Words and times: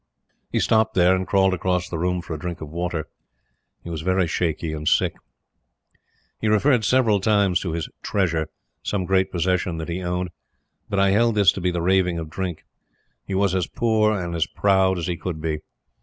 He 0.51 0.59
stopped 0.59 0.95
here, 0.97 1.15
and 1.15 1.27
crawled 1.27 1.53
across 1.53 1.87
the 1.87 1.99
room 1.99 2.23
for 2.23 2.33
a 2.33 2.39
drink 2.39 2.59
of 2.59 2.71
water. 2.71 3.05
He 3.83 3.91
was 3.91 4.01
very 4.01 4.25
shaky 4.25 4.73
and 4.73 4.87
sick. 4.87 5.13
He 6.39 6.47
referred 6.47 6.83
several 6.83 7.19
times 7.19 7.59
to 7.59 7.73
his 7.73 7.87
"treasure" 8.01 8.47
some 8.81 9.05
great 9.05 9.31
possession 9.31 9.77
that 9.77 9.89
he 9.89 10.01
owned 10.01 10.31
but 10.89 10.97
I 10.99 11.11
held 11.11 11.35
this 11.35 11.51
to 11.51 11.61
be 11.61 11.69
the 11.69 11.83
raving 11.83 12.17
of 12.17 12.31
drink. 12.31 12.65
He 13.27 13.35
was 13.35 13.53
as 13.53 13.67
poor 13.67 14.19
and 14.19 14.33
as 14.33 14.47
proud 14.47 14.97
as 14.97 15.05
he 15.05 15.15
could 15.17 15.39
be. 15.39 15.59